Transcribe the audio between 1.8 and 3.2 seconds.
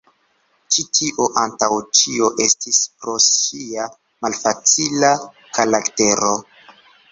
ĉio estis pro